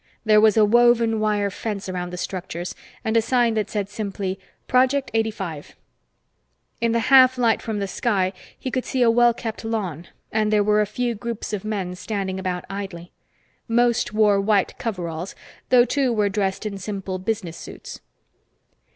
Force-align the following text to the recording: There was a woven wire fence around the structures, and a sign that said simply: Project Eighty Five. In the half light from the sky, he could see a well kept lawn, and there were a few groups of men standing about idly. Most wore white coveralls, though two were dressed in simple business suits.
There 0.25 0.41
was 0.41 0.57
a 0.57 0.65
woven 0.65 1.19
wire 1.19 1.51
fence 1.51 1.87
around 1.87 2.11
the 2.11 2.17
structures, 2.17 2.73
and 3.05 3.15
a 3.15 3.21
sign 3.21 3.53
that 3.53 3.69
said 3.69 3.87
simply: 3.87 4.39
Project 4.67 5.11
Eighty 5.13 5.29
Five. 5.29 5.75
In 6.79 6.91
the 6.91 7.01
half 7.13 7.37
light 7.37 7.61
from 7.61 7.77
the 7.77 7.87
sky, 7.87 8.33
he 8.57 8.71
could 8.71 8.83
see 8.83 9.03
a 9.03 9.11
well 9.11 9.31
kept 9.31 9.63
lawn, 9.63 10.07
and 10.31 10.51
there 10.51 10.63
were 10.63 10.81
a 10.81 10.87
few 10.87 11.13
groups 11.13 11.53
of 11.53 11.63
men 11.63 11.93
standing 11.93 12.39
about 12.39 12.65
idly. 12.67 13.11
Most 13.67 14.11
wore 14.11 14.41
white 14.41 14.75
coveralls, 14.79 15.35
though 15.69 15.85
two 15.85 16.11
were 16.11 16.29
dressed 16.29 16.65
in 16.65 16.79
simple 16.79 17.19
business 17.19 17.55
suits. 17.55 17.99